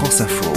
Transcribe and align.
France 0.00 0.22
Info. 0.22 0.50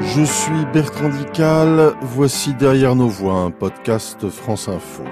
Je 0.00 0.22
suis 0.22 0.52
Bertrand 0.72 1.08
Dical, 1.08 1.94
voici 2.02 2.54
Derrière 2.54 2.94
nos 2.94 3.08
voix, 3.08 3.34
un 3.40 3.50
podcast 3.50 4.28
France 4.28 4.68
Info. 4.68 5.02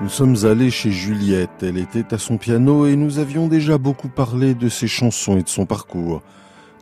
Nous 0.00 0.08
sommes 0.08 0.36
allés 0.44 0.70
chez 0.70 0.90
Juliette, 0.90 1.50
elle 1.60 1.76
était 1.76 2.14
à 2.14 2.18
son 2.18 2.38
piano 2.38 2.86
et 2.86 2.96
nous 2.96 3.18
avions 3.18 3.46
déjà 3.46 3.76
beaucoup 3.76 4.08
parlé 4.08 4.54
de 4.54 4.70
ses 4.70 4.88
chansons 4.88 5.36
et 5.36 5.42
de 5.42 5.50
son 5.50 5.66
parcours. 5.66 6.22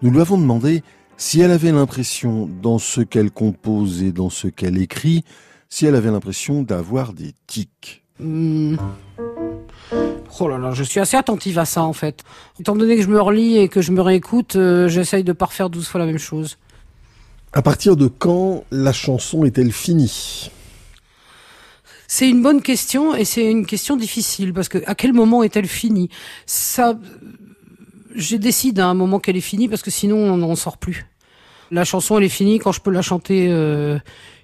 Nous 0.03 0.13
lui 0.13 0.21
avons 0.21 0.39
demandé 0.39 0.85
si 1.17 1.41
elle 1.41 1.51
avait 1.51 1.73
l'impression, 1.73 2.49
dans 2.63 2.79
ce 2.79 3.01
qu'elle 3.01 3.31
compose 3.31 4.03
et 4.03 4.13
dans 4.13 4.31
ce 4.31 4.49
qu'elle 4.49 4.79
écrit, 4.79 5.25
si 5.69 5.87
elle 5.87 5.95
avait 5.95 6.11
l'impression 6.11 6.63
d'avoir 6.63 7.13
des 7.13 7.33
tics. 7.47 8.03
Hmm. 8.19 8.77
Oh 10.41 10.49
là 10.49 10.59
là, 10.59 10.73
je 10.73 10.83
suis 10.83 11.01
assez 11.01 11.17
attentive 11.17 11.59
à 11.59 11.65
ça 11.65 11.83
en 11.83 11.93
fait. 11.93 12.23
Étant 12.59 12.75
donné 12.75 12.97
que 12.97 13.03
je 13.03 13.09
me 13.09 13.21
relis 13.21 13.59
et 13.59 13.69
que 13.69 13.83
je 13.83 13.93
me 13.93 14.01
réécoute, 14.01 14.57
euh, 14.57 14.89
j'essaye 14.89 15.23
de 15.23 15.33
pas 15.33 15.47
refaire 15.47 15.71
12 15.71 15.87
fois 15.87 16.01
la 16.01 16.07
même 16.07 16.19
chose. 16.19 16.59
À 17.53 17.63
partir 17.63 17.97
de 17.97 18.09
quand 18.09 18.65
la 18.73 18.93
chanson 18.93 19.45
est-elle 19.45 19.73
finie? 19.73 20.51
C'est 22.09 22.29
une 22.29 22.43
bonne 22.43 22.63
question 22.63 23.15
et 23.15 23.25
c'est 23.25 23.49
une 23.51 23.65
question 23.65 23.97
difficile 23.97 24.53
parce 24.53 24.69
que 24.69 24.79
à 24.87 24.95
quel 24.95 25.13
moment 25.13 25.43
est-elle 25.43 25.69
finie? 25.69 26.11
Ça, 26.47 26.99
je 28.15 28.37
décide 28.37 28.81
à 28.81 28.87
un 28.87 28.95
moment 28.95 29.19
qu'elle 29.19 29.37
est 29.37 29.41
finie 29.41 29.69
parce 29.69 29.83
que 29.83 29.91
sinon 29.91 30.17
on 30.17 30.37
n'en 30.37 30.55
sort 30.57 30.79
plus. 30.79 31.07
La 31.71 31.85
chanson 31.85 32.19
elle 32.19 32.25
est 32.25 32.29
finie 32.29 32.59
quand 32.59 32.73
je 32.73 32.81
peux 32.81 32.91
la 32.91 33.03
chanter 33.03 33.49
euh, 33.51 33.99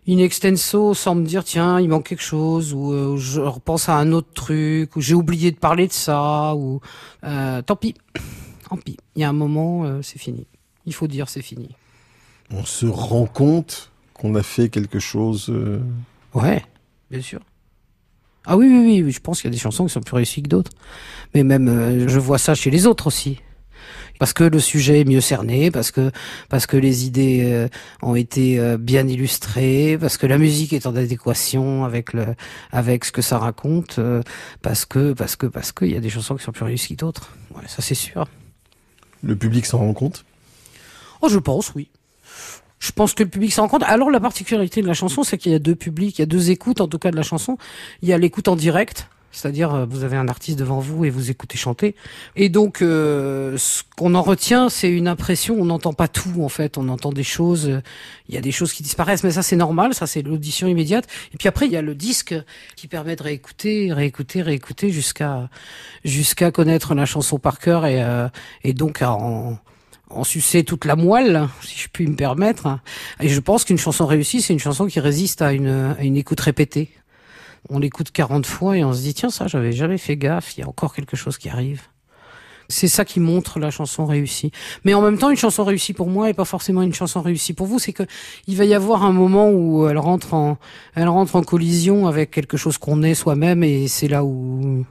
in 0.09 0.19
extenso 0.19 0.95
sans 0.95 1.15
me 1.15 1.24
dire 1.24 1.45
tiens 1.45 1.80
il 1.80 1.88
manque 1.88 2.06
quelque 2.09 2.23
chose 2.23 2.73
ou 2.73 2.93
euh, 2.93 3.16
je 3.16 3.41
repense 3.41 3.88
à 3.88 3.96
un 3.96 4.13
autre 4.13 4.32
truc 4.35 4.96
ou 4.96 5.01
j'ai 5.01 5.15
oublié 5.15 5.51
de 5.51 5.59
parler 5.59 5.87
de 5.87 5.93
ça 5.93 6.54
ou 6.57 6.80
euh, 7.24 7.63
tant 7.63 7.76
pis, 7.76 7.95
tant 8.68 8.76
pis. 8.76 8.96
Il 9.16 9.23
y 9.23 9.24
a 9.24 9.29
un 9.29 9.35
moment 9.35 9.85
euh, 9.85 10.02
c'est 10.02 10.18
fini. 10.18 10.46
Il 10.87 10.95
faut 10.95 11.07
dire 11.07 11.29
c'est 11.29 11.43
fini 11.43 11.68
on 12.52 12.65
se 12.65 12.87
rend 12.87 13.26
compte 13.26 13.91
qu'on 14.15 14.35
a 14.35 14.43
fait 14.43 14.68
quelque 14.68 14.98
chose. 14.98 15.46
Euh... 15.51 15.80
Ouais, 16.35 16.65
bien 17.10 17.23
sûr. 17.23 17.41
Ah 18.46 18.57
oui, 18.57 18.66
oui, 18.66 19.02
oui, 19.02 19.13
je 19.13 19.21
pense 19.21 19.41
qu'il 19.41 19.51
y 19.51 19.52
a 19.52 19.54
des 19.54 19.60
chansons 19.60 19.87
qui 19.87 19.93
sont 19.93 20.01
plus 20.01 20.15
réussies 20.15 20.43
que 20.43 20.48
d'autres. 20.48 20.73
Mais 21.35 21.45
même, 21.45 21.68
euh, 21.68 22.09
je 22.09 22.18
vois 22.18 22.38
ça 22.38 22.54
chez 22.54 22.71
les 22.71 22.87
autres 22.87 23.07
aussi. 23.07 23.38
Parce 24.21 24.35
que 24.35 24.45
le 24.45 24.60
sujet 24.60 25.01
est 25.01 25.04
mieux 25.07 25.23
cerné, 25.23 25.71
parce 25.71 25.90
que 25.90 26.10
parce 26.51 26.66
que 26.66 26.76
les 26.76 27.07
idées 27.07 27.40
euh, 27.45 27.68
ont 28.02 28.15
été 28.15 28.60
euh, 28.60 28.76
bien 28.76 29.09
illustrées, 29.09 29.96
parce 29.99 30.18
que 30.18 30.26
la 30.26 30.37
musique 30.37 30.74
est 30.74 30.85
en 30.85 30.95
adéquation 30.95 31.87
avec 31.87 32.13
le 32.13 32.26
avec 32.71 33.07
ce 33.07 33.13
que 33.13 33.23
ça 33.23 33.38
raconte, 33.38 33.98
euh, 33.98 34.21
parce 34.60 34.85
que 34.85 35.15
parce 35.15 35.37
que 35.37 35.46
parce 35.46 35.73
qu'il 35.73 35.91
y 35.91 35.96
a 35.96 36.01
des 36.01 36.10
chansons 36.10 36.37
qui 36.37 36.45
sont 36.45 36.52
plus 36.52 36.66
réussies 36.66 36.96
que 36.96 37.01
d'autres. 37.01 37.35
Ouais, 37.54 37.63
ça 37.66 37.80
c'est 37.80 37.95
sûr. 37.95 38.29
Le 39.23 39.37
public 39.37 39.65
s'en 39.65 39.79
rend 39.79 39.95
compte? 39.95 40.26
Oh, 41.23 41.30
je 41.30 41.38
pense, 41.38 41.74
oui. 41.74 41.88
Je 42.79 42.93
pense 42.93 43.15
que 43.15 43.23
le 43.23 43.30
public 43.30 43.54
s'en 43.54 43.63
rend 43.63 43.68
compte. 43.68 43.85
Alors 43.85 44.10
la 44.10 44.21
particularité 44.21 44.82
de 44.82 44.87
la 44.87 44.93
chanson, 44.93 45.23
c'est 45.23 45.38
qu'il 45.38 45.52
y 45.52 45.54
a 45.54 45.59
deux 45.59 45.74
publics, 45.74 46.18
il 46.18 46.21
y 46.21 46.24
a 46.24 46.26
deux 46.26 46.51
écoutes 46.51 46.82
en 46.82 46.88
tout 46.88 46.98
cas 46.98 47.10
de 47.10 47.16
la 47.16 47.23
chanson. 47.23 47.57
Il 48.02 48.10
y 48.10 48.13
a 48.13 48.18
l'écoute 48.18 48.48
en 48.48 48.57
direct, 48.57 49.09
c'est-à-dire 49.32 49.74
euh, 49.74 49.86
vous 49.88 50.04
avez 50.04 50.16
un 50.16 50.28
artiste 50.28 50.59
devant 50.59 50.80
vous 50.80 51.04
et 51.04 51.10
vous 51.10 51.30
écoutez 51.30 51.56
chanter. 51.56 51.95
Et 52.36 52.48
donc 52.48 52.82
euh, 52.82 53.56
ce 53.59 53.82
qu'on 53.96 54.14
en 54.14 54.23
retient, 54.23 54.68
c'est 54.68 54.90
une 54.90 55.09
impression. 55.09 55.56
On 55.59 55.66
n'entend 55.66 55.92
pas 55.92 56.09
tout 56.09 56.42
en 56.42 56.48
fait. 56.48 56.78
On 56.78 56.88
entend 56.88 57.12
des 57.12 57.23
choses. 57.23 57.80
Il 58.28 58.34
y 58.34 58.38
a 58.38 58.40
des 58.40 58.52
choses 58.52 58.73
qui 58.73 58.82
disparaissent, 58.82 59.24
mais 59.24 59.30
ça 59.30 59.42
c'est 59.42 59.56
normal. 59.56 59.95
Ça 59.95 60.06
c'est 60.06 60.23
l'audition 60.23 60.66
immédiate. 60.68 61.06
Et 61.32 61.36
puis 61.36 61.48
après 61.48 61.66
il 61.66 61.73
y 61.73 61.76
a 61.76 61.82
le 61.82 61.95
disque 61.95 62.34
qui 62.76 62.88
permet 62.88 63.16
de 63.16 63.23
réécouter, 63.23 63.92
réécouter, 63.92 64.42
réécouter 64.42 64.91
jusqu'à 64.91 65.48
jusqu'à 66.04 66.50
connaître 66.50 66.94
la 66.94 67.06
chanson 67.06 67.38
par 67.38 67.58
cœur 67.58 67.86
et 67.86 68.02
euh, 68.02 68.28
et 68.64 68.72
donc 68.72 69.02
à 69.02 69.12
en 69.12 69.58
en 70.10 70.24
sucer 70.24 70.64
toute 70.64 70.86
la 70.86 70.96
moelle, 70.96 71.48
si 71.62 71.78
je 71.78 71.88
puis 71.88 72.06
me 72.06 72.16
permettre. 72.16 72.80
Et 73.20 73.28
je 73.28 73.40
pense 73.40 73.64
qu'une 73.64 73.78
chanson 73.78 74.06
réussie, 74.06 74.42
c'est 74.42 74.52
une 74.52 74.58
chanson 74.58 74.86
qui 74.86 74.98
résiste 74.98 75.40
à 75.40 75.52
une, 75.52 75.94
à 75.96 76.02
une 76.02 76.16
écoute 76.16 76.40
répétée. 76.40 76.90
On 77.69 77.78
l'écoute 77.78 78.10
40 78.10 78.47
fois 78.47 78.76
et 78.76 78.84
on 78.84 78.93
se 78.93 79.00
dit, 79.00 79.15
tiens, 79.15 79.31
ça, 79.31 79.47
j'avais 79.47 79.72
jamais 79.72 79.98
fait 79.98 80.16
gaffe, 80.16 80.56
il 80.56 80.60
y 80.60 80.62
a 80.62 80.69
encore 80.69 80.94
quelque 80.94 81.16
chose 81.16 81.38
qui 81.38 81.48
arrive. 81.48 81.82
C'est 82.69 82.88
ça 82.88 83.04
qui 83.04 83.19
montre 83.19 83.59
la 83.59 83.71
chanson 83.71 84.06
réussie. 84.06 84.53
Mais 84.84 84.94
en 84.94 85.03
même 85.03 85.19
temps, 85.19 85.28
une 85.28 85.37
chanson 85.37 85.65
réussie 85.65 85.93
pour 85.93 86.09
moi 86.09 86.31
est 86.31 86.34
pas 86.34 86.44
forcément 86.44 86.82
une 86.82 86.94
chanson 86.94 87.20
réussie 87.20 87.53
pour 87.53 87.66
vous. 87.66 87.81
C'est 87.81 87.93
que 87.93 88.04
il 88.47 88.56
va 88.56 88.65
y 88.65 88.75
avoir 88.75 89.04
un 89.04 89.12
moment 89.12 89.50
où 89.50 89.88
elle 89.88 89.99
rentre 89.99 90.34
en, 90.34 90.56
elle 90.94 91.09
rentre 91.09 91.34
en 91.34 91.43
collision 91.43 92.06
avec 92.06 92.31
quelque 92.31 92.56
chose 92.56 92.78
qu'on 92.78 93.03
est 93.03 93.15
soi-même 93.15 93.65
et 93.65 93.88
c'est 93.88 94.06
là 94.06 94.25
où, 94.25 94.87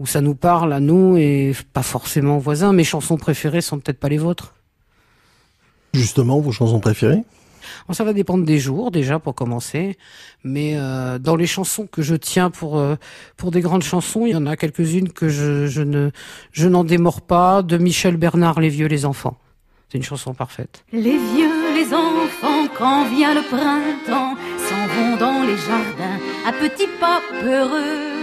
où 0.00 0.06
ça 0.06 0.20
nous 0.20 0.34
parle 0.34 0.72
à 0.72 0.80
nous 0.80 1.16
et 1.16 1.54
pas 1.72 1.84
forcément 1.84 2.38
aux 2.38 2.40
voisins. 2.40 2.72
Mes 2.72 2.84
chansons 2.84 3.16
préférées 3.16 3.60
sont 3.60 3.78
peut-être 3.78 4.00
pas 4.00 4.08
les 4.08 4.18
vôtres. 4.18 4.54
Justement, 5.94 6.40
vos 6.40 6.50
chansons 6.50 6.80
préférées? 6.80 7.22
Ça 7.92 8.04
va 8.04 8.12
dépendre 8.12 8.44
des 8.44 8.58
jours 8.58 8.90
déjà 8.90 9.18
pour 9.18 9.34
commencer, 9.34 9.96
mais 10.42 10.74
euh, 10.76 11.18
dans 11.18 11.36
les 11.36 11.46
chansons 11.46 11.86
que 11.86 12.02
je 12.02 12.14
tiens 12.14 12.50
pour 12.50 12.78
euh, 12.78 12.96
pour 13.36 13.50
des 13.50 13.60
grandes 13.60 13.82
chansons, 13.82 14.26
il 14.26 14.32
y 14.32 14.36
en 14.36 14.46
a 14.46 14.56
quelques-unes 14.56 15.10
que 15.10 15.28
je, 15.28 15.66
je 15.66 15.82
ne 15.82 16.10
je 16.52 16.68
n'en 16.68 16.84
démords 16.84 17.22
pas. 17.22 17.62
De 17.62 17.78
Michel 17.78 18.16
Bernard, 18.16 18.60
Les 18.60 18.68
vieux, 18.68 18.86
les 18.86 19.04
enfants. 19.04 19.36
C'est 19.88 19.98
une 19.98 20.04
chanson 20.04 20.34
parfaite. 20.34 20.84
Les 20.92 21.18
vieux, 21.18 21.74
les 21.74 21.94
enfants, 21.94 22.66
quand 22.76 23.04
vient 23.10 23.34
le 23.34 23.42
printemps, 23.42 24.34
s'en 24.58 24.86
vont 24.94 25.16
dans 25.16 25.42
les 25.44 25.56
jardins 25.56 26.18
à 26.46 26.52
petits 26.52 26.88
pas 27.00 27.20
peureux. 27.40 28.14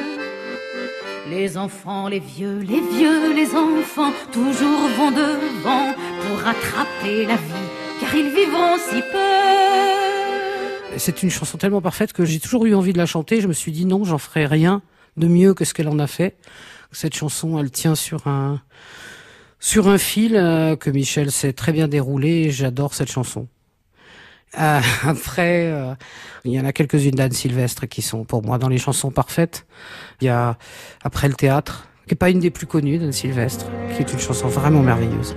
Les 1.29 1.57
enfants, 1.57 2.09
les 2.09 2.19
vieux, 2.19 2.59
les 2.59 2.81
vieux, 2.81 3.33
les 3.33 3.55
enfants, 3.55 4.11
toujours 4.33 4.89
vont 4.97 5.11
devant 5.11 5.93
pour 6.27 6.39
rattraper 6.39 7.25
la 7.25 7.35
vie, 7.37 7.69
car 8.01 8.15
ils 8.15 8.29
vivront 8.29 8.77
si 8.77 9.01
peu. 9.11 10.97
C'est 10.97 11.23
une 11.23 11.29
chanson 11.29 11.57
tellement 11.57 11.81
parfaite 11.81 12.11
que 12.11 12.25
j'ai 12.25 12.39
toujours 12.39 12.65
eu 12.65 12.73
envie 12.75 12.93
de 12.93 12.97
la 12.97 13.05
chanter. 13.05 13.39
Je 13.39 13.47
me 13.47 13.53
suis 13.53 13.71
dit 13.71 13.85
non, 13.85 14.03
j'en 14.03 14.17
ferai 14.17 14.45
rien 14.45 14.81
de 15.17 15.27
mieux 15.27 15.53
que 15.53 15.63
ce 15.63 15.73
qu'elle 15.73 15.87
en 15.87 15.99
a 15.99 16.07
fait. 16.07 16.35
Cette 16.91 17.15
chanson, 17.15 17.59
elle 17.59 17.71
tient 17.71 17.95
sur 17.95 18.27
un 18.27 18.61
sur 19.59 19.87
un 19.87 19.99
fil 19.99 20.35
euh, 20.35 20.75
que 20.75 20.89
Michel 20.89 21.31
sait 21.31 21.53
très 21.53 21.71
bien 21.71 21.87
dérouler. 21.87 22.49
J'adore 22.49 22.93
cette 22.95 23.11
chanson. 23.11 23.47
Euh, 24.59 24.81
après, 25.03 25.67
euh, 25.67 25.93
il 26.43 26.51
y 26.51 26.59
en 26.59 26.65
a 26.65 26.73
quelques-unes 26.73 27.11
d'Anne 27.11 27.31
Sylvestre 27.31 27.87
qui 27.87 28.01
sont 28.01 28.25
pour 28.25 28.43
moi 28.43 28.57
dans 28.57 28.67
les 28.67 28.79
chansons 28.79 29.11
parfaites. 29.11 29.65
Il 30.19 30.25
y 30.25 30.29
a 30.29 30.57
Après 31.03 31.27
le 31.27 31.35
théâtre, 31.35 31.87
qui 32.07 32.15
est 32.15 32.17
pas 32.17 32.31
une 32.31 32.39
des 32.39 32.49
plus 32.49 32.67
connues 32.67 32.97
d'Anne 32.97 33.13
Sylvestre, 33.13 33.67
qui 33.95 34.01
est 34.01 34.11
une 34.11 34.19
chanson 34.19 34.47
vraiment 34.47 34.81
merveilleuse. 34.81 35.35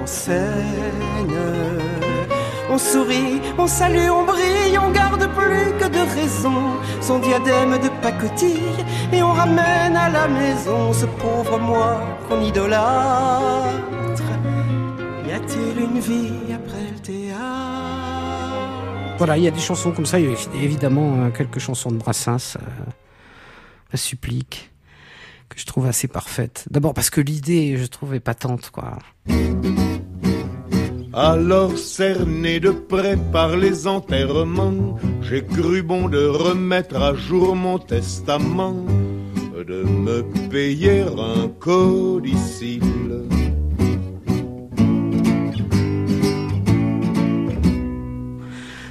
On 0.00 0.06
saigne, 0.06 1.17
on 2.70 2.78
sourit, 2.78 3.40
on 3.56 3.66
salue, 3.66 4.10
on 4.10 4.24
brille, 4.24 4.78
on 4.78 4.90
garde 4.90 5.26
plus 5.34 5.72
que 5.78 5.88
de 5.88 6.02
raison 6.14 6.76
son 7.00 7.18
diadème 7.18 7.78
de 7.78 7.88
pacotille 8.02 8.84
et 9.12 9.22
on 9.22 9.32
ramène 9.32 9.96
à 9.96 10.08
la 10.08 10.28
maison 10.28 10.92
ce 10.92 11.06
pauvre 11.06 11.58
moi 11.58 12.00
qu'on 12.28 12.42
idolâtre. 12.42 13.72
Y 15.26 15.32
a-t-il 15.32 15.80
une 15.80 15.98
vie 15.98 16.52
après 16.54 16.84
le 16.92 16.98
théâtre? 17.00 17.78
Voilà, 19.18 19.36
il 19.36 19.42
y 19.42 19.48
a 19.48 19.50
des 19.50 19.60
chansons 19.60 19.92
comme 19.92 20.06
ça. 20.06 20.20
Il 20.20 20.34
évidemment 20.54 21.24
euh, 21.24 21.30
quelques 21.30 21.58
chansons 21.58 21.90
de 21.90 21.96
Brassens, 21.96 22.56
euh, 22.56 22.60
La 23.92 23.98
Supplique, 23.98 24.70
que 25.48 25.58
je 25.58 25.66
trouve 25.66 25.86
assez 25.86 26.06
parfaite. 26.06 26.66
D'abord 26.70 26.94
parce 26.94 27.10
que 27.10 27.20
l'idée, 27.20 27.76
je 27.76 27.86
trouve, 27.86 28.14
est 28.14 28.20
patente, 28.20 28.70
quoi. 28.70 28.98
Alors 31.20 31.76
cerné 31.76 32.60
de 32.60 32.70
près 32.70 33.16
par 33.32 33.56
les 33.56 33.88
enterrements, 33.88 34.96
j'ai 35.20 35.44
cru 35.44 35.82
bon 35.82 36.08
de 36.08 36.24
remettre 36.24 36.94
à 36.94 37.12
jour 37.12 37.56
mon 37.56 37.80
testament, 37.80 38.86
de 39.66 39.82
me 39.82 40.22
payer 40.48 41.00
un 41.00 41.48
codicile. 41.58 42.82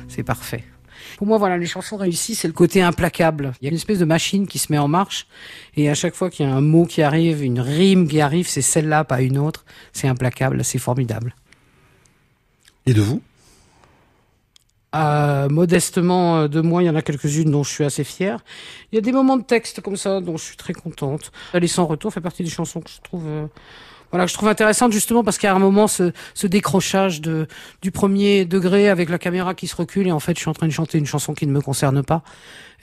c'est 0.09 0.23
parfait. 0.23 0.65
Pour 1.17 1.27
moi, 1.27 1.37
voilà, 1.37 1.57
les 1.57 1.65
chansons 1.65 1.95
réussies, 1.95 2.35
c'est 2.35 2.47
le 2.47 2.53
côté 2.53 2.81
implacable. 2.81 3.53
Il 3.61 3.65
y 3.65 3.67
a 3.67 3.69
une 3.69 3.77
espèce 3.77 3.99
de 3.99 4.05
machine 4.05 4.47
qui 4.47 4.59
se 4.59 4.69
met 4.71 4.79
en 4.79 4.89
marche, 4.89 5.27
et 5.77 5.89
à 5.89 5.93
chaque 5.93 6.15
fois 6.15 6.29
qu'il 6.29 6.45
y 6.45 6.49
a 6.49 6.53
un 6.53 6.61
mot 6.61 6.85
qui 6.85 7.03
arrive, 7.03 7.41
une 7.41 7.61
rime 7.61 8.07
qui 8.07 8.19
arrive, 8.19 8.49
c'est 8.49 8.61
celle-là, 8.61 9.05
pas 9.05 9.21
une 9.21 9.37
autre. 9.37 9.63
C'est 9.93 10.07
implacable, 10.07 10.63
c'est 10.65 10.79
formidable. 10.79 11.33
Et 12.87 12.93
de 12.93 13.01
vous? 13.01 13.21
Euh, 14.95 15.49
modestement 15.49 16.37
euh, 16.37 16.47
de 16.47 16.61
moi, 16.61 16.81
il 16.81 16.85
y 16.85 16.89
en 16.89 16.95
a 16.95 17.01
quelques-unes 17.01 17.51
dont 17.51 17.63
je 17.63 17.69
suis 17.69 17.83
assez 17.83 18.05
fier. 18.05 18.39
Il 18.91 18.95
y 18.95 18.97
a 18.97 19.01
des 19.01 19.11
moments 19.11 19.35
de 19.35 19.43
texte 19.43 19.81
comme 19.81 19.97
ça 19.97 20.21
dont 20.21 20.37
je 20.37 20.43
suis 20.43 20.55
très 20.57 20.73
contente. 20.73 21.33
Les 21.53 21.67
sans 21.67 21.85
retour 21.85 22.13
fait 22.13 22.21
partie 22.21 22.43
des 22.43 22.49
chansons 22.49 22.79
que 22.79 22.89
je 22.89 23.01
trouve 23.01 23.25
euh, 23.27 23.45
voilà, 24.11 24.25
que 24.25 24.31
je 24.31 24.35
trouve 24.35 24.47
intéressante 24.47 24.93
justement 24.93 25.23
parce 25.23 25.43
a 25.43 25.53
un 25.53 25.59
moment 25.59 25.87
ce, 25.87 26.13
ce 26.33 26.47
décrochage 26.47 27.19
de 27.19 27.47
du 27.81 27.91
premier 27.91 28.45
degré 28.45 28.87
avec 28.87 29.09
la 29.09 29.19
caméra 29.19 29.53
qui 29.53 29.67
se 29.67 29.75
recule 29.75 30.07
et 30.07 30.11
en 30.11 30.19
fait 30.21 30.35
je 30.35 30.39
suis 30.39 30.49
en 30.49 30.53
train 30.53 30.67
de 30.67 30.71
chanter 30.71 30.97
une 30.97 31.05
chanson 31.05 31.33
qui 31.33 31.45
ne 31.45 31.51
me 31.51 31.59
concerne 31.59 32.03
pas 32.03 32.23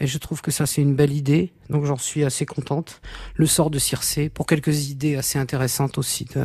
et 0.01 0.07
je 0.07 0.19
trouve 0.19 0.43
que 0.43 0.51
ça 0.51 0.67
c'est 0.67 0.83
une 0.83 0.95
belle 0.95 1.13
idée 1.13 1.53
donc 1.71 1.87
j'en 1.87 1.97
suis 1.97 2.25
assez 2.25 2.45
contente. 2.45 3.01
Le 3.37 3.47
sort 3.47 3.71
de 3.71 3.79
Circé 3.79 4.29
pour 4.29 4.47
quelques 4.47 4.91
idées 4.91 5.17
assez 5.17 5.39
intéressantes 5.39 5.97
aussi 5.97 6.27
de 6.27 6.45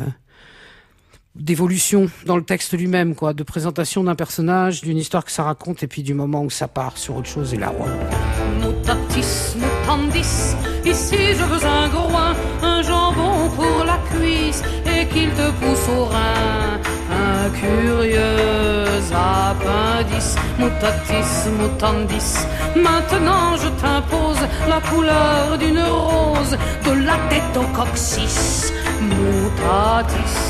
d'évolution 1.34 2.10
dans 2.26 2.36
le 2.36 2.42
texte 2.42 2.76
lui-même 2.76 3.14
quoi, 3.14 3.32
de 3.32 3.42
présentation 3.42 4.04
d'un 4.04 4.14
personnage, 4.14 4.80
d'une 4.82 4.98
histoire 4.98 5.24
que 5.24 5.30
ça 5.30 5.44
raconte 5.44 5.82
et 5.82 5.86
puis 5.86 6.02
du 6.02 6.14
moment 6.14 6.42
où 6.42 6.50
ça 6.50 6.68
part 6.68 6.96
sur 6.98 7.16
autre 7.16 7.28
chose 7.28 7.54
et 7.54 7.56
là 7.56 7.72
ouais. 7.72 8.66
Mutatis 8.66 9.56
mutandis, 9.56 10.54
ici 10.84 11.16
je 11.38 11.44
veux 11.44 11.66
un 11.66 11.88
groin, 11.88 12.34
un 12.62 12.82
jambon 12.82 13.48
pour 13.54 13.84
la 13.84 13.98
cuisse 14.10 14.62
et 14.86 15.06
qu'il 15.06 15.30
te 15.30 15.50
pousse 15.52 15.88
au 15.96 16.04
rein. 16.06 16.80
Un 17.12 17.50
curieux 17.50 18.86
appendice, 19.12 20.36
mutatis 20.58 21.48
mutandis. 21.60 22.46
Maintenant 22.76 23.56
je 23.56 23.68
t'impose 23.80 24.40
la 24.68 24.80
couleur 24.80 25.58
d'une 25.58 25.82
rose, 25.82 26.56
de 26.86 27.04
la 27.04 27.16
tête 27.28 27.56
au 27.56 27.66
coccyx. 27.76 28.72
Mutatis. 29.00 30.49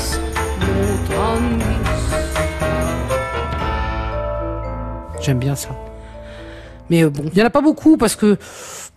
J'aime 5.21 5.37
bien 5.37 5.55
ça. 5.55 5.69
Mais 6.89 7.03
euh, 7.03 7.09
bon, 7.09 7.29
il 7.31 7.37
y 7.37 7.41
en 7.41 7.45
a 7.45 7.51
pas 7.51 7.61
beaucoup 7.61 7.95
parce 7.95 8.15
que 8.15 8.37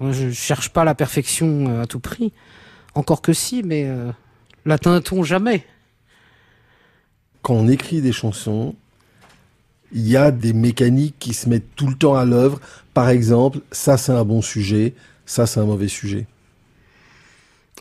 je 0.00 0.30
cherche 0.30 0.70
pas 0.70 0.84
la 0.84 0.94
perfection 0.94 1.68
euh, 1.68 1.82
à 1.82 1.86
tout 1.86 2.00
prix. 2.00 2.32
Encore 2.94 3.20
que 3.20 3.32
si, 3.32 3.62
mais 3.62 3.84
euh, 3.86 4.10
l'atteint-on 4.64 5.22
jamais 5.22 5.64
Quand 7.42 7.54
on 7.54 7.68
écrit 7.68 8.00
des 8.00 8.12
chansons, 8.12 8.74
il 9.92 10.08
y 10.08 10.16
a 10.16 10.30
des 10.30 10.54
mécaniques 10.54 11.16
qui 11.18 11.34
se 11.34 11.48
mettent 11.48 11.74
tout 11.76 11.86
le 11.86 11.94
temps 11.94 12.16
à 12.16 12.24
l'œuvre. 12.24 12.58
Par 12.94 13.10
exemple, 13.10 13.58
ça 13.70 13.98
c'est 13.98 14.12
un 14.12 14.24
bon 14.24 14.40
sujet, 14.40 14.94
ça 15.26 15.46
c'est 15.46 15.60
un 15.60 15.66
mauvais 15.66 15.88
sujet. 15.88 16.26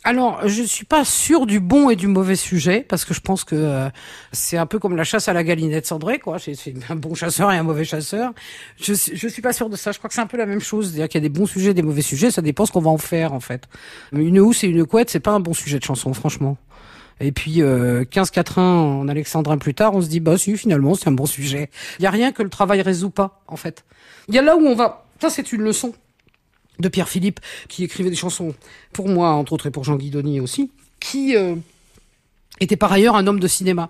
Alors, 0.05 0.45
je 0.47 0.63
suis 0.63 0.83
pas 0.83 1.05
sûr 1.05 1.45
du 1.45 1.61
bon 1.61 1.89
et 1.89 1.95
du 1.95 2.07
mauvais 2.07 2.35
sujet 2.35 2.85
parce 2.88 3.05
que 3.05 3.13
je 3.13 3.21
pense 3.21 3.45
que 3.45 3.55
euh, 3.55 3.89
c'est 4.33 4.57
un 4.57 4.65
peu 4.65 4.77
comme 4.77 4.97
la 4.97 5.05
chasse 5.05 5.29
à 5.29 5.33
la 5.33 5.45
galinette 5.45 5.88
cendrée, 5.88 6.19
quoi. 6.19 6.39
C'est 6.39 6.73
un 6.89 6.95
bon 6.97 7.15
chasseur 7.15 7.50
et 7.53 7.57
un 7.57 7.63
mauvais 7.63 7.85
chasseur. 7.85 8.33
Je 8.81 8.94
je 8.94 9.27
suis 9.29 9.41
pas 9.41 9.53
sûr 9.53 9.69
de 9.69 9.77
ça. 9.77 9.94
Je 9.94 10.00
crois 10.00 10.09
que 10.09 10.13
c'est 10.13 10.21
un 10.21 10.27
peu 10.27 10.35
la 10.35 10.45
même 10.45 10.59
chose, 10.59 10.88
c'est-à-dire 10.88 11.07
qu'il 11.07 11.21
y 11.21 11.25
a 11.25 11.29
des 11.29 11.33
bons 11.33 11.45
sujets, 11.45 11.71
et 11.71 11.73
des 11.73 11.81
mauvais 11.81 12.01
sujets. 12.01 12.31
Ça 12.31 12.41
dépend 12.41 12.65
ce 12.65 12.73
qu'on 12.73 12.81
va 12.81 12.89
en 12.89 12.97
faire, 12.97 13.31
en 13.31 13.39
fait. 13.39 13.69
Une 14.11 14.39
housse 14.41 14.65
et 14.65 14.67
une 14.67 14.85
couette, 14.85 15.09
c'est 15.09 15.21
pas 15.21 15.31
un 15.31 15.39
bon 15.39 15.53
sujet 15.53 15.79
de 15.79 15.85
chanson, 15.85 16.13
franchement. 16.13 16.57
Et 17.21 17.31
puis 17.31 17.61
euh, 17.61 18.03
15 18.03 18.31
4 18.31 18.59
1 18.59 18.61
en 18.61 19.07
alexandrin 19.07 19.57
plus 19.57 19.73
tard, 19.73 19.95
on 19.95 20.01
se 20.01 20.07
dit 20.07 20.19
bah 20.19 20.38
si 20.38 20.57
finalement 20.57 20.95
c'est 20.95 21.07
un 21.07 21.13
bon 21.13 21.25
sujet. 21.25 21.69
Il 22.00 22.03
y 22.03 22.05
a 22.05 22.09
rien 22.09 22.33
que 22.33 22.44
le 22.44 22.50
travail 22.50 22.81
résout 22.81 23.11
pas 23.11 23.41
en 23.47 23.55
fait. 23.55 23.85
Il 24.27 24.35
y 24.35 24.39
a 24.39 24.41
là 24.41 24.57
où 24.57 24.65
on 24.65 24.75
va. 24.75 25.05
Ça 25.21 25.29
c'est 25.29 25.53
une 25.53 25.61
leçon 25.61 25.94
de 26.79 26.87
Pierre 26.87 27.09
Philippe, 27.09 27.39
qui 27.67 27.83
écrivait 27.83 28.09
des 28.09 28.15
chansons 28.15 28.53
pour 28.91 29.09
moi, 29.09 29.31
entre 29.31 29.53
autres, 29.53 29.67
et 29.67 29.71
pour 29.71 29.83
Jean 29.83 29.95
Guidoni 29.95 30.39
aussi, 30.39 30.71
qui 30.99 31.35
euh, 31.35 31.55
était 32.59 32.77
par 32.77 32.91
ailleurs 32.91 33.15
un 33.15 33.27
homme 33.27 33.39
de 33.39 33.47
cinéma. 33.47 33.89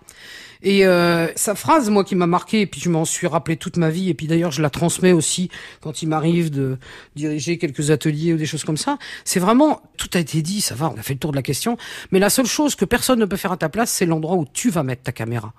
Et 0.65 0.85
euh, 0.85 1.27
sa 1.35 1.55
phrase, 1.55 1.89
moi, 1.89 2.05
qui 2.05 2.15
m'a 2.15 2.25
marqué, 2.25 2.61
et 2.61 2.65
puis 2.65 2.79
je 2.79 2.89
m'en 2.89 3.03
suis 3.03 3.27
rappelé 3.27 3.57
toute 3.57 3.75
ma 3.75 3.89
vie, 3.89 4.09
et 4.09 4.13
puis 4.13 4.27
d'ailleurs 4.27 4.51
je 4.51 4.61
la 4.61 4.69
transmets 4.69 5.11
aussi 5.11 5.49
quand 5.81 6.01
il 6.01 6.07
m'arrive 6.07 6.51
de 6.51 6.77
diriger 7.15 7.57
quelques 7.57 7.91
ateliers 7.91 8.33
ou 8.33 8.37
des 8.37 8.45
choses 8.45 8.63
comme 8.63 8.77
ça, 8.77 8.97
c'est 9.25 9.41
vraiment, 9.41 9.81
tout 9.97 10.09
a 10.13 10.19
été 10.19 10.41
dit, 10.41 10.61
ça 10.61 10.73
va, 10.73 10.89
on 10.89 10.97
a 10.97 11.03
fait 11.03 11.13
le 11.13 11.19
tour 11.19 11.31
de 11.31 11.35
la 11.35 11.41
question, 11.41 11.77
mais 12.11 12.19
la 12.19 12.29
seule 12.29 12.45
chose 12.45 12.75
que 12.75 12.85
personne 12.85 13.19
ne 13.19 13.25
peut 13.25 13.35
faire 13.35 13.51
à 13.51 13.57
ta 13.57 13.67
place, 13.67 13.91
c'est 13.91 14.05
l'endroit 14.05 14.37
où 14.37 14.45
tu 14.53 14.69
vas 14.69 14.83
mettre 14.83 15.03
ta 15.03 15.11
caméra, 15.11 15.53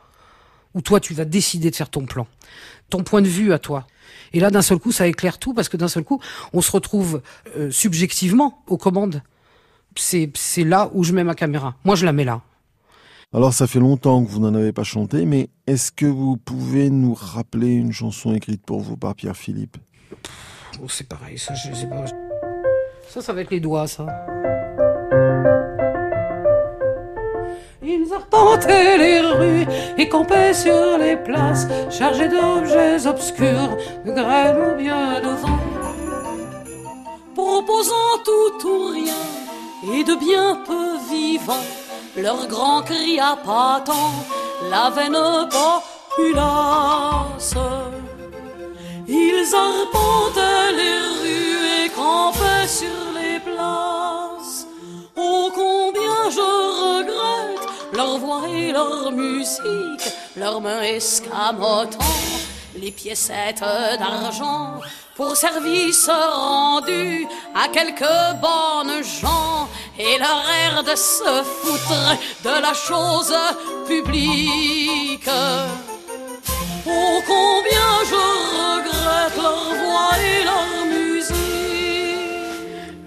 où 0.74 0.80
toi 0.80 1.00
tu 1.00 1.14
vas 1.14 1.24
décider 1.24 1.70
de 1.70 1.76
faire 1.76 1.90
ton 1.90 2.06
plan, 2.06 2.26
ton 2.90 3.02
point 3.02 3.22
de 3.22 3.28
vue 3.28 3.52
à 3.52 3.58
toi. 3.58 3.86
Et 4.32 4.40
là, 4.40 4.50
d'un 4.50 4.62
seul 4.62 4.78
coup, 4.78 4.92
ça 4.92 5.06
éclaire 5.06 5.38
tout 5.38 5.54
parce 5.54 5.68
que 5.68 5.76
d'un 5.76 5.88
seul 5.88 6.04
coup, 6.04 6.20
on 6.52 6.60
se 6.60 6.70
retrouve 6.70 7.22
euh, 7.56 7.70
subjectivement 7.70 8.62
aux 8.66 8.76
commandes. 8.76 9.22
C'est 9.96 10.30
c'est 10.34 10.64
là 10.64 10.90
où 10.92 11.04
je 11.04 11.12
mets 11.12 11.24
ma 11.24 11.34
caméra. 11.34 11.76
Moi, 11.84 11.94
je 11.94 12.04
la 12.04 12.12
mets 12.12 12.24
là. 12.24 12.42
Alors 13.32 13.52
ça 13.52 13.66
fait 13.66 13.80
longtemps 13.80 14.24
que 14.24 14.30
vous 14.30 14.38
n'en 14.40 14.54
avez 14.54 14.72
pas 14.72 14.84
chanté, 14.84 15.24
mais 15.24 15.48
est-ce 15.66 15.90
que 15.90 16.06
vous 16.06 16.36
pouvez 16.36 16.88
nous 16.90 17.14
rappeler 17.14 17.72
une 17.72 17.92
chanson 17.92 18.32
écrite 18.32 18.62
pour 18.64 18.80
vous 18.80 18.96
par 18.96 19.14
Pierre 19.16 19.36
Philippe 19.36 19.76
Oh, 20.82 20.88
c'est 20.88 21.08
pareil, 21.08 21.38
ça, 21.38 21.54
je 21.54 21.72
sais 21.74 21.88
pas. 21.88 22.04
Ça, 23.08 23.20
ça 23.20 23.32
va 23.32 23.40
être 23.42 23.50
les 23.50 23.60
doigts, 23.60 23.86
ça. 23.86 24.06
Ils 27.86 28.10
arpentaient 28.14 28.96
les 28.96 29.20
rues 29.20 29.66
et 29.98 30.08
campaient 30.08 30.54
sur 30.54 30.96
les 30.96 31.16
places, 31.16 31.66
chargés 31.90 32.28
d'objets 32.28 33.06
obscurs, 33.06 33.76
de 34.06 34.10
graines 34.10 34.72
ou 34.72 34.76
bien 34.78 35.20
de 35.20 35.28
vent. 35.28 35.58
proposant 37.34 38.16
tout 38.24 38.68
ou 38.68 38.86
rien 38.92 39.92
et 39.92 40.02
de 40.02 40.14
bien 40.14 40.62
peu 40.66 40.96
vivants. 41.10 41.68
Leur 42.16 42.46
grand 42.46 42.80
cri 42.82 43.20
appâtant 43.20 44.12
la 44.70 44.88
veine 44.88 45.46
populace. 45.50 47.54
Ils 49.06 49.54
arpentaient 49.54 50.72
les 50.80 51.00
rues 51.20 51.84
et 51.84 51.90
campaient 51.90 52.66
sur 52.66 53.03
voix 58.40 58.48
et 58.48 58.72
leur 58.72 59.12
musique, 59.12 60.12
leurs 60.36 60.60
mains 60.60 60.82
escamotant 60.82 61.98
les 62.76 62.90
piécettes 62.90 63.60
d'argent 63.98 64.80
pour 65.16 65.36
service 65.36 66.10
rendu 66.10 67.26
à 67.54 67.68
quelques 67.68 68.00
bonnes 68.40 69.02
gens 69.20 69.68
et 69.98 70.18
leur 70.18 70.42
air 70.62 70.82
de 70.82 70.94
se 70.96 71.42
foutre 71.44 72.16
de 72.44 72.60
la 72.60 72.74
chose 72.74 73.34
publique. 73.86 75.30
Oh 76.86 77.22
combien 77.26 78.04
je 78.10 78.14
regrette 78.60 79.36
leur 79.36 79.74
voix 79.74 80.18
et 80.18 80.44
leur 80.44 80.86
musique. 80.86 81.34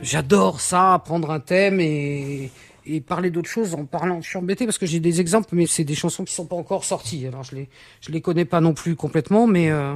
J'adore 0.01 0.61
ça, 0.61 1.01
prendre 1.03 1.31
un 1.31 1.39
thème 1.41 1.81
et, 1.81 2.49
et 2.87 3.01
parler 3.01 3.29
d'autres 3.29 3.49
choses 3.49 3.73
en 3.75 3.85
parlant. 3.85 4.21
Je 4.21 4.29
suis 4.29 4.37
embêté 4.37 4.65
parce 4.65 4.77
que 4.77 4.85
j'ai 4.85 4.99
des 4.99 5.19
exemples, 5.21 5.49
mais 5.51 5.65
c'est 5.65 5.83
des 5.83 5.95
chansons 5.95 6.23
qui 6.23 6.33
sont 6.33 6.45
pas 6.45 6.55
encore 6.55 6.83
sorties. 6.83 7.25
Alors 7.27 7.43
je 7.43 7.55
les, 7.55 7.69
je 8.01 8.11
les 8.11 8.21
connais 8.21 8.45
pas 8.45 8.61
non 8.61 8.73
plus 8.73 8.95
complètement, 8.95 9.47
mais 9.47 9.69
euh, 9.69 9.95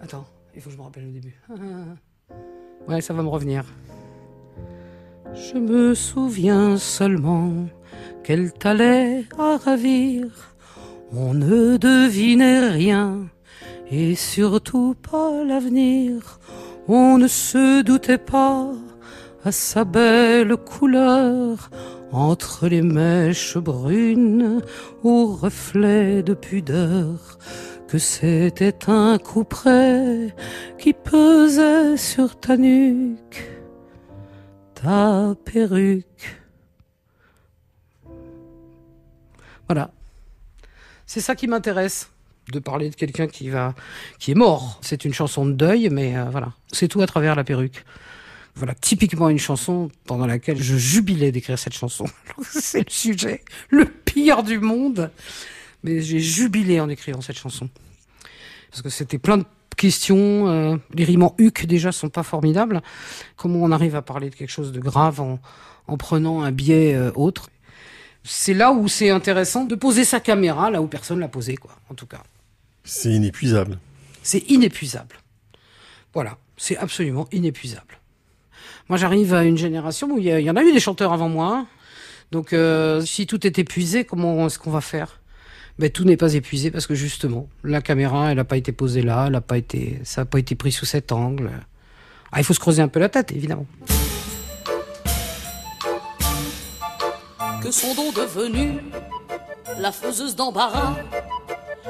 attends, 0.00 0.26
il 0.54 0.60
faut 0.60 0.70
que 0.70 0.74
je 0.74 0.78
me 0.78 0.84
rappelle 0.84 1.06
le 1.06 1.12
début. 1.12 1.40
Ouais, 2.88 3.00
ça 3.00 3.14
va 3.14 3.22
me 3.22 3.28
revenir. 3.28 3.64
Je 5.34 5.56
me 5.56 5.94
souviens 5.94 6.76
seulement 6.76 7.68
qu'elle 8.24 8.52
t'allait 8.52 9.24
à 9.38 9.56
ravir. 9.56 10.56
On 11.12 11.32
ne 11.32 11.76
devinait 11.76 12.70
rien 12.70 13.28
et 13.92 14.14
surtout 14.14 14.94
pas 14.94 15.44
l'avenir. 15.44 16.40
On 16.88 17.18
ne 17.18 17.28
se 17.28 17.82
doutait 17.82 18.18
pas 18.18 18.72
à 19.44 19.52
sa 19.52 19.84
belle 19.84 20.56
couleur 20.56 21.70
entre 22.10 22.68
les 22.68 22.82
mèches 22.82 23.58
brunes 23.58 24.62
au 25.02 25.26
reflet 25.26 26.22
de 26.22 26.34
pudeur 26.34 27.38
que 27.86 27.98
c'était 27.98 28.88
un 28.88 29.18
coup 29.18 29.44
près 29.44 30.34
qui 30.78 30.94
pesait 30.94 31.98
sur 31.98 32.40
ta 32.40 32.56
nuque, 32.56 33.50
ta 34.74 35.34
perruque. 35.44 36.40
Voilà. 39.68 39.90
C'est 41.06 41.20
ça 41.20 41.34
qui 41.34 41.46
m'intéresse 41.46 42.10
de 42.50 42.58
parler 42.58 42.90
de 42.90 42.94
quelqu'un 42.94 43.26
qui 43.26 43.48
va 43.50 43.74
qui 44.18 44.32
est 44.32 44.34
mort. 44.34 44.78
C'est 44.82 45.04
une 45.04 45.14
chanson 45.14 45.46
de 45.46 45.52
deuil, 45.52 45.88
mais 45.90 46.16
euh, 46.16 46.24
voilà, 46.30 46.52
c'est 46.72 46.88
tout 46.88 47.00
à 47.00 47.06
travers 47.06 47.34
la 47.34 47.44
perruque. 47.44 47.84
Voilà, 48.54 48.74
typiquement 48.74 49.28
une 49.30 49.38
chanson 49.38 49.90
pendant 50.04 50.26
laquelle 50.26 50.60
je 50.62 50.76
jubilais 50.76 51.32
d'écrire 51.32 51.58
cette 51.58 51.72
chanson. 51.72 52.04
c'est 52.42 52.84
le 52.86 52.90
sujet 52.90 53.44
le 53.70 53.86
pire 53.86 54.42
du 54.42 54.58
monde, 54.58 55.10
mais 55.82 56.00
j'ai 56.00 56.20
jubilé 56.20 56.80
en 56.80 56.88
écrivant 56.88 57.20
cette 57.20 57.38
chanson 57.38 57.70
parce 58.72 58.82
que 58.82 58.88
c'était 58.88 59.18
plein 59.18 59.38
de 59.38 59.44
questions. 59.76 60.48
euh, 60.48 60.76
les 60.94 61.04
rimes 61.04 61.22
en 61.22 61.34
huc 61.38 61.66
déjà 61.66 61.92
sont 61.92 62.08
pas 62.08 62.22
formidables. 62.22 62.82
Comment 63.36 63.60
on 63.60 63.70
arrive 63.70 63.94
à 63.94 64.02
parler 64.02 64.30
de 64.30 64.34
quelque 64.34 64.50
chose 64.50 64.72
de 64.72 64.80
grave 64.80 65.20
en, 65.20 65.38
en 65.86 65.96
prenant 65.96 66.42
un 66.42 66.50
biais 66.50 66.94
euh, 66.94 67.12
autre? 67.14 67.50
C'est 68.24 68.54
là 68.54 68.72
où 68.72 68.88
c'est 68.88 69.10
intéressant 69.10 69.64
de 69.64 69.74
poser 69.74 70.04
sa 70.04 70.20
caméra 70.20 70.70
là 70.70 70.80
où 70.80 70.86
personne 70.86 71.18
l'a 71.18 71.28
posée, 71.28 71.56
quoi. 71.56 71.76
En 71.90 71.94
tout 71.94 72.06
cas. 72.06 72.22
C'est 72.84 73.10
inépuisable. 73.10 73.78
C'est 74.22 74.50
inépuisable. 74.50 75.16
Voilà, 76.14 76.38
c'est 76.56 76.76
absolument 76.76 77.26
inépuisable. 77.32 77.98
Moi, 78.88 78.98
j'arrive 78.98 79.34
à 79.34 79.44
une 79.44 79.56
génération 79.56 80.10
où 80.10 80.18
il 80.18 80.26
y, 80.26 80.50
en 80.50 80.56
a 80.56 80.62
eu 80.62 80.72
des 80.72 80.80
chanteurs 80.80 81.12
avant 81.12 81.28
moi. 81.28 81.56
Hein. 81.56 81.66
Donc, 82.30 82.52
euh, 82.52 83.00
si 83.00 83.26
tout 83.26 83.46
est 83.46 83.58
épuisé, 83.58 84.04
comment 84.04 84.46
est-ce 84.46 84.58
qu'on 84.58 84.70
va 84.70 84.80
faire? 84.80 85.20
Ben, 85.78 85.90
tout 85.90 86.04
n'est 86.04 86.16
pas 86.16 86.34
épuisé 86.34 86.70
parce 86.70 86.86
que 86.86 86.94
justement, 86.94 87.48
la 87.64 87.80
caméra, 87.80 88.30
elle 88.30 88.36
n'a 88.36 88.44
pas 88.44 88.56
été 88.56 88.72
posée 88.72 89.02
là, 89.02 89.26
elle 89.28 89.34
a 89.34 89.40
pas 89.40 89.56
été, 89.56 90.00
ça 90.04 90.22
n'a 90.22 90.24
pas 90.26 90.38
été 90.38 90.54
pris 90.54 90.72
sous 90.72 90.84
cet 90.84 91.12
angle. 91.12 91.50
Ah, 92.30 92.40
il 92.40 92.44
faut 92.44 92.54
se 92.54 92.60
creuser 92.60 92.82
un 92.82 92.88
peu 92.88 93.00
la 93.00 93.08
tête, 93.08 93.32
évidemment. 93.32 93.66
Que 97.62 97.70
sont 97.70 97.94
donc 97.94 98.14
devenus 98.14 98.80
la 99.78 99.92
faiseuse 99.92 100.34
d'embarras, 100.34 100.94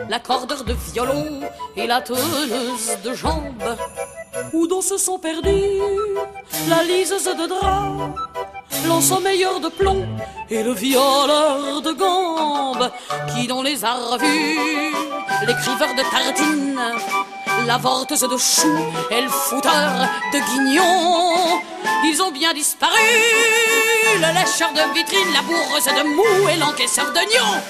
l'accordeur 0.08 0.64
de 0.64 0.74
violon 0.92 1.40
et 1.76 1.86
la 1.86 2.00
teneuse 2.00 2.98
de 3.02 3.14
jambes 3.14 3.76
Où 4.52 4.66
dont 4.66 4.82
se 4.82 4.98
sont 4.98 5.18
perdus 5.18 5.80
la 6.68 6.82
liseuse 6.84 7.24
de 7.24 7.48
drap 7.48 8.14
l'ensommeilleur 8.86 9.60
de 9.60 9.68
plomb 9.68 10.06
et 10.50 10.62
le 10.62 10.72
violeur 10.72 11.80
de 11.82 11.92
gambes, 11.92 12.90
qui 13.34 13.46
dans 13.46 13.62
les 13.62 13.84
a 13.84 13.94
revus, 13.94 14.94
l'écriveur 15.46 15.94
de 15.94 16.02
tartines, 16.10 16.80
la 17.66 17.78
vorteuse 17.78 18.20
de 18.20 18.36
choux 18.36 18.78
et 19.10 19.20
le 19.20 19.28
fouteur 19.28 20.08
de 20.32 20.38
guignons, 20.38 21.60
ils 22.04 22.20
ont 22.22 22.30
bien 22.30 22.52
disparu, 22.52 22.92
le 24.16 24.34
lécheur 24.34 24.72
de 24.72 24.94
vitrine, 24.94 25.32
la 25.32 25.42
bourreuse 25.42 25.84
de 25.84 26.02
mou 26.14 26.48
et 26.48 26.56
l'encaisseur 26.56 27.12
d'oignons. 27.12 27.60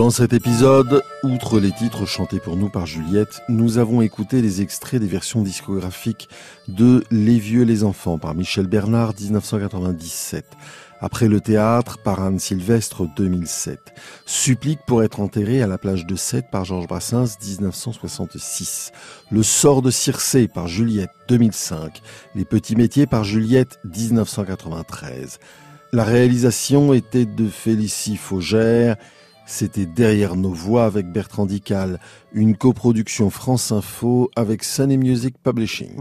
Dans 0.00 0.08
cet 0.08 0.32
épisode, 0.32 1.02
outre 1.22 1.60
les 1.60 1.72
titres 1.72 2.06
chantés 2.06 2.40
pour 2.40 2.56
nous 2.56 2.70
par 2.70 2.86
Juliette, 2.86 3.42
nous 3.50 3.76
avons 3.76 4.00
écouté 4.00 4.40
les 4.40 4.62
extraits 4.62 4.98
des 4.98 5.06
versions 5.06 5.42
discographiques 5.42 6.30
de 6.68 7.04
Les 7.10 7.38
vieux 7.38 7.64
les 7.64 7.84
enfants 7.84 8.16
par 8.16 8.34
Michel 8.34 8.66
Bernard 8.66 9.12
1997. 9.20 10.46
Après 11.00 11.28
le 11.28 11.42
théâtre 11.42 11.98
par 11.98 12.22
Anne 12.22 12.38
Sylvestre 12.38 13.06
2007. 13.14 13.78
Supplique 14.24 14.80
pour 14.86 15.02
être 15.02 15.20
enterré 15.20 15.60
à 15.60 15.66
la 15.66 15.76
plage 15.76 16.06
de 16.06 16.16
Sète 16.16 16.50
par 16.50 16.64
Georges 16.64 16.88
Brassens 16.88 17.36
1966. 17.46 18.92
Le 19.30 19.42
sort 19.42 19.82
de 19.82 19.90
Circé 19.90 20.48
par 20.48 20.66
Juliette 20.66 21.12
2005. 21.28 22.00
Les 22.34 22.46
petits 22.46 22.74
métiers 22.74 23.06
par 23.06 23.24
Juliette 23.24 23.78
1993. 23.84 25.40
La 25.92 26.04
réalisation 26.04 26.94
était 26.94 27.26
de 27.26 27.48
Félicie 27.48 28.16
Faugère 28.16 28.96
c'était 29.50 29.84
Derrière 29.84 30.36
nos 30.36 30.52
voix 30.52 30.84
avec 30.84 31.10
Bertrand 31.10 31.44
Dical, 31.44 31.98
une 32.32 32.56
coproduction 32.56 33.30
France 33.30 33.72
Info 33.72 34.30
avec 34.36 34.62
Sunny 34.62 34.96
Music 34.96 35.34
Publishing. 35.42 35.96